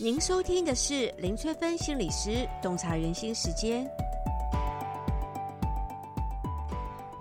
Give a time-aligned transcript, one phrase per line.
[0.00, 3.88] 您收听的是林翠芬心理师洞察人心时间，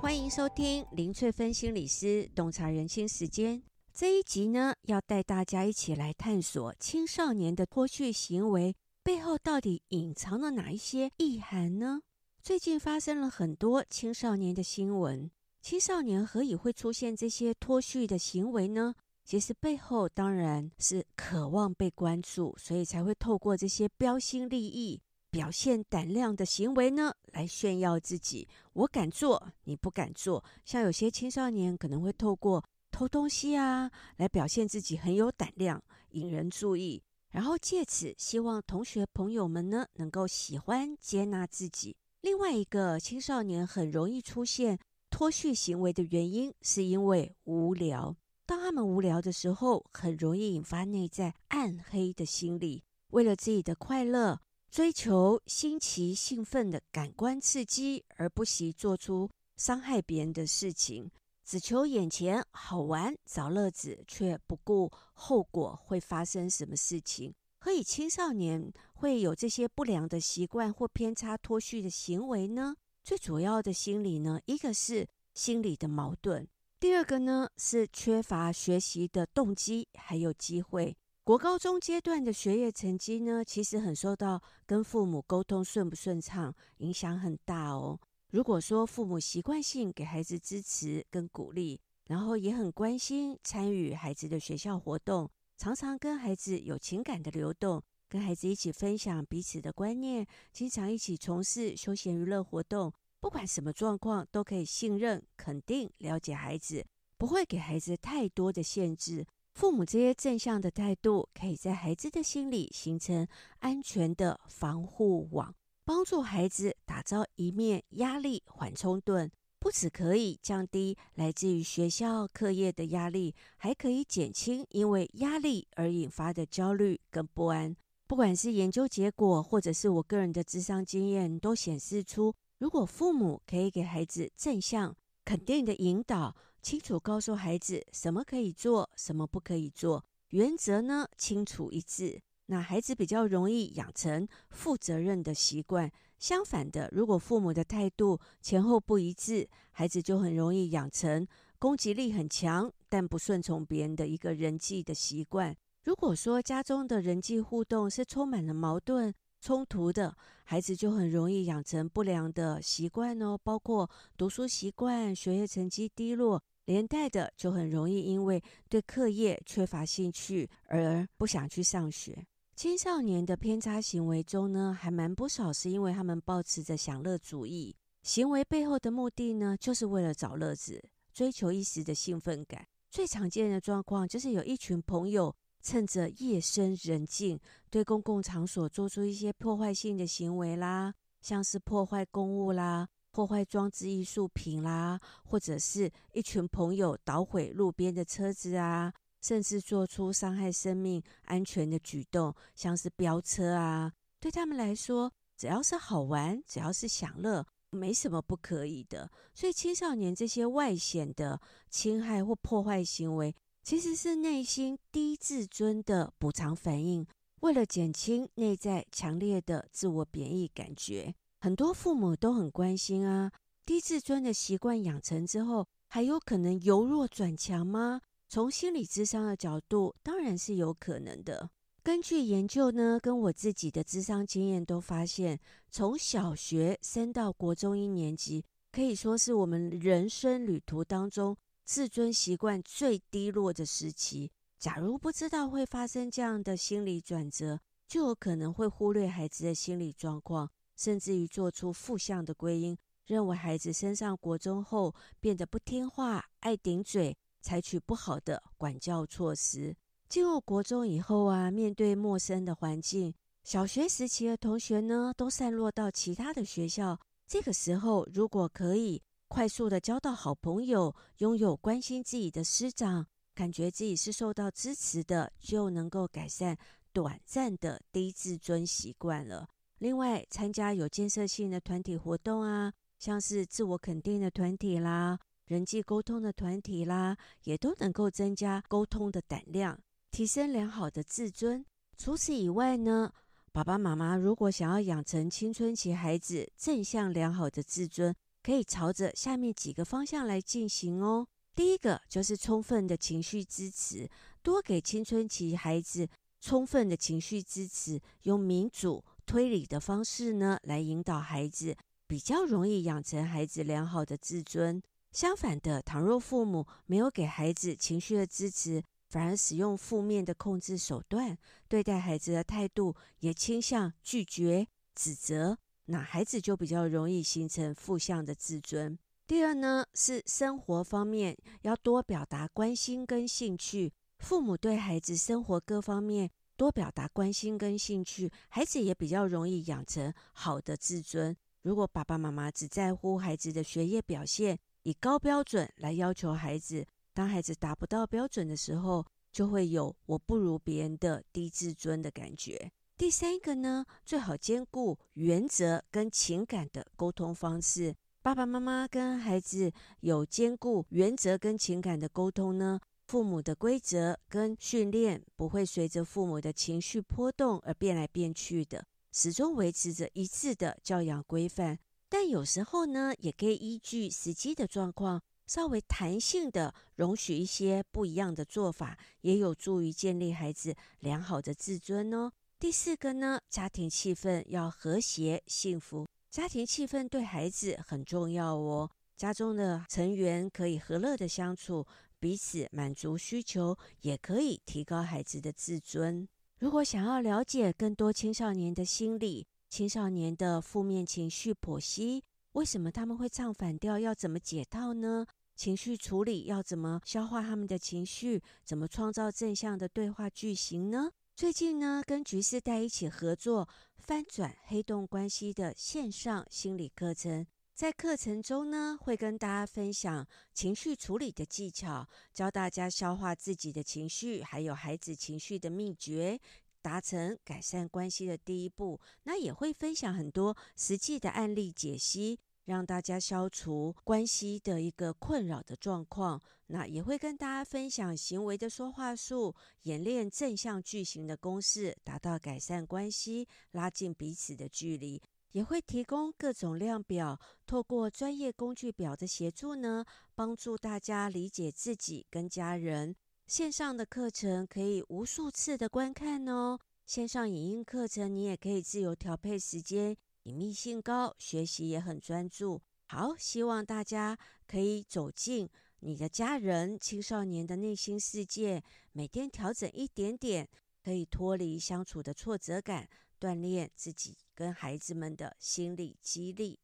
[0.01, 3.61] 欢迎收听林翠芬心理师洞察人心时间。
[3.93, 12.01] 这一集呢，要带大家一起来探索青少年的脱序行为背后到底隐藏了哪一些意涵呢？
[12.41, 15.29] 最近发生了很多青少年的新闻，
[15.61, 18.95] 青少年何以会出现这些脱序的行为呢？
[19.23, 28.47] 其实背后当然是渴望被关注，所以才会透过这些标新立异、表现胆量的行为呢，来炫耀自己。
[28.73, 30.43] 我敢做，你不敢做。
[30.65, 41.95] 像有些青少年可能会透过偷东西啊，来表现自己很有胆量，引人注意，然后借此希望同学朋友们呢能够喜欢接纳自己。
[42.21, 44.77] 另外一个青少年很容易出现
[45.09, 48.15] 脱序行为的原因，是因为无聊。
[48.45, 61.09] 当他们无聊的时候，很容易引发内在暗黑的心理，为了自己的快乐，追求新奇兴奋的感官刺激，而不惜做出伤害别人的事情，
[61.45, 67.33] 只求眼前好玩找乐子，却不顾后果会发生什么事情。
[67.59, 72.75] 何以青少年会有这些不良的习惯或偏差脱序的行为呢？
[73.05, 76.45] 最主要的心理呢，一个是心理的矛盾。
[76.83, 80.93] 第二个呢，是缺乏学习的动机，还有机会。
[81.23, 87.97] 国高中阶段的学业成绩呢，其实很受到跟父母沟通顺不顺畅影响很大哦。
[88.31, 102.93] 如果说父母习惯性给孩子支持跟鼓励，然后也很关心参与孩子的学校活动，常常跟孩子有情感的流动，跟孩子一起分享彼此的观念，经常一起从事休闲娱乐活动。
[103.23, 106.85] 不管什么状况，都可以信任、肯定、了解孩子，
[107.17, 109.25] 不会给孩子太多的限制。
[109.53, 113.25] 父母这些正向的态度，可以在孩子的心里形成
[113.59, 119.31] 安全的防护网，帮助孩子打造一面压力缓冲盾。
[119.57, 127.73] 不只可以降低来自于学校课业的压力，还可以减轻因为压力而引发的焦虑跟不安。
[128.05, 132.35] 不管是研究结果，或者是我个人的咨商经验，都显示出。
[132.63, 145.91] 如果父母可以给孩子正向肯定的引导，清楚告诉孩子什么可以做，什么不可以做，原则呢清楚一致，那孩子比较容易养成负责任的习惯。
[146.17, 151.27] 相反的，如果父母的态度前后不一致，孩子就很容易养成
[151.59, 155.53] 攻击力很强但不顺从别人的一个人际的习惯。
[155.83, 160.15] 如果说家中的人际互动是充满了矛盾，冲突的
[160.45, 172.25] 孩子就很容易养成不良的习惯哦，包括读书习惯、学业成绩低落，连带的就很容易因为对课业缺乏兴趣而不想去上学。
[172.55, 180.81] 青少年的偏差行为中呢，还蛮不少是因为他们抱持着享乐主义，行为背后的目的呢，就是为了找乐子，
[181.13, 182.65] 追求一时的兴奋感。
[182.89, 185.35] 最常见的状况就是有一群朋友。
[185.63, 203.93] 趁着夜深人静，对公共场所做出一些破坏性的行为啦，像是破坏公物啦、破坏装置艺术品啦，或者是一群朋友捣毁路边的车子啊，甚至做出伤害生命安全的举动，像是飙车啊。
[204.19, 209.09] 对他们来说，只要是好玩，只要是享乐，没什么不可以的。
[209.33, 217.07] 所以青少年这些外显的侵害或破坏行为，其实是内心低自尊的补偿反应，
[217.39, 223.31] 为了减轻内在强烈的自我贬义感觉，很多父母都很关心啊。
[223.65, 228.01] 低自尊的习惯养成之后，还有可能由弱转强吗？
[228.27, 231.49] 从心理智商的角度，当然是有可能的。
[231.81, 235.39] 根据研究呢，跟我自己的智商经验都发现，
[235.71, 238.43] 从小学升到国中一年级，
[238.73, 241.37] 可以说是我们人生旅途当中。
[241.65, 244.29] 自尊习惯最低落的时期，
[244.59, 259.75] 假如不知道会发生这样的心理转折，就有可能会忽略孩子的心理状况，甚至于做出负向的归因，认为孩子升上国中后变得不听话、爱顶嘴，采取不好的管教措施。
[260.09, 263.13] 进入国中以后啊，面对陌生的环境，
[263.43, 269.01] 小学时期的同学呢，都散落到其他的学校，这个时候如果可以。
[269.33, 273.03] 快速的交到好朋友，拥有关心自己的师长，
[273.33, 276.55] 感觉自己是受到支持的，就能够改善
[276.93, 279.49] 短暂的低自尊习惯了。
[279.79, 289.75] 另外，参加有建设性的团体活动啊，像是自我肯定的团体啦、人际沟通的团体啦，也都能够增加沟通的胆量，
[290.11, 291.65] 提升良好的自尊。
[291.97, 293.11] 除此以外呢，
[293.51, 301.25] 爸爸妈妈如果想要养成青春期孩子正向良好的自尊，可以朝着下面几个方向来进行哦。
[301.55, 304.09] 第一个就是充分的情绪支持，
[304.41, 306.09] 多给青春期孩子
[306.41, 311.75] 充分的情绪支持，用民主推理的方式呢来引导孩子，
[312.05, 314.81] 比较容易养成孩子良好的自尊。
[315.11, 321.37] 相反的，倘若父母没有给孩子情绪的支持，反而使用负面的控制手段，
[321.67, 325.59] 对待孩子的态度也倾向拒绝、指责，
[325.93, 328.97] 那孩子就比较容易形成负向的自尊。
[329.27, 341.37] 第二呢，是生活方面要多表达关心跟兴趣，父母对孩子生活各方面多表达关心跟兴趣，孩子也比较容易养成好的自尊。
[341.61, 346.83] 如果爸爸妈妈只在乎孩子的学业表现，以高标准来要求孩子。
[347.13, 352.71] 当孩子达不到标准的时候，就会有我不如别人的低自尊的感觉。
[353.03, 357.93] 第三个呢，最好兼顾原则跟情感的沟通方式。
[358.21, 371.77] 爸爸妈妈跟孩子有兼顾原则跟情感的沟通呢，父母的规则跟训练不会随着父母的情绪波动而变来变去的，始终维持着一致的教养规范。
[372.07, 375.21] 但有时候呢，也可以依据实际的状况。
[375.45, 382.31] 稍微弹性的容许一些不一样的做法，也有助于建立孩子良好的自尊哦。
[382.63, 388.89] 第四个呢，家庭气氛要和谐幸福，家庭气氛对孩子很重要哦。
[389.17, 391.85] 家中的成员可以和乐的相处，
[392.21, 396.25] 彼此满足需求，也可以提高孩子的自尊。
[396.59, 402.23] 如果想要了解更多青少年的心理，青少年的负面情绪剖析。
[402.53, 403.99] 为什么他们会唱反调？
[403.99, 405.25] 要怎么解套呢？
[405.53, 408.41] 情绪处理要怎么消化他们的情绪？
[408.63, 411.11] 怎么创造正向的对话句型呢？
[411.35, 426.39] 最近呢，跟橘世代一起合作翻转黑洞关系的线上心理课程，在课程中呢，会跟大家分享情绪处理的技巧，教大家消化自己的情绪，还有孩子情绪的秘诀。
[426.83, 436.41] 达成改善关系的第一步，那也会分享很多实际的案例解析，让大家消除关系的一个困扰的状况。
[436.67, 445.21] 那也会跟大家分享行为的说话术，演练正向句型的公式，达到改善关系、拉近彼此的距离。
[445.51, 453.15] 也会提供各种量表，透过专业工具表的协助呢，帮助大家理解自己跟家人。
[453.45, 456.79] 线上的课程可以无数次的观看哦。
[457.05, 462.81] 线上影音课程你也可以自由调配时间，隐秘性高，学习也很专注。
[463.07, 465.69] 好，希望大家可以走进
[465.99, 470.67] 你的家人、青少年的内心世界，每天调整一点点，
[471.03, 473.07] 可以脱离相处的挫折感，
[473.39, 476.79] 锻炼自己跟孩子们的心理激励。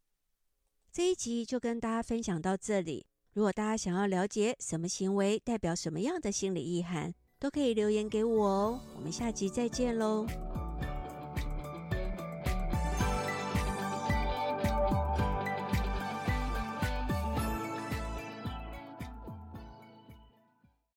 [0.91, 3.05] 这一集就跟大家分享到这里。
[3.33, 8.81] 如果大家想要了解什么行为代表什么样的心理意涵，都可以留言给我哦。
[8.95, 10.25] 我们下集再见喽。